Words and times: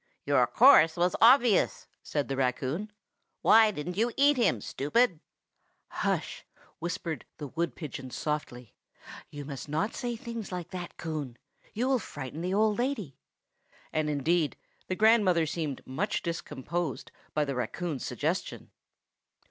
"Your 0.25 0.47
course 0.47 0.97
was 0.97 1.15
obvious!" 1.21 1.85
said 2.01 2.27
the 2.27 2.35
raccoon. 2.35 2.91
"Why 3.43 3.69
didn't 3.69 3.97
you 3.97 4.11
eat 4.17 4.35
him, 4.35 4.59
stupid?" 4.59 5.19
"Hush!" 5.89 6.43
whispered 6.79 7.23
the 7.37 7.49
wood 7.49 7.75
pigeon 7.75 8.09
softly. 8.09 8.73
"You 9.29 9.45
must 9.45 9.69
not 9.69 9.93
say 9.93 10.15
things 10.15 10.51
like 10.51 10.71
that, 10.71 10.97
Coon! 10.97 11.37
you 11.75 11.87
will 11.87 11.99
frighten 11.99 12.41
the 12.41 12.51
old 12.51 12.79
lady." 12.79 13.19
And 13.93 14.09
indeed, 14.09 14.57
the 14.87 14.95
grandmother 14.95 15.45
seemed 15.45 15.85
much 15.85 16.23
discomposed 16.23 17.11
by 17.35 17.45
the 17.45 17.53
raccoon's 17.53 18.03
suggestion. 18.03 18.71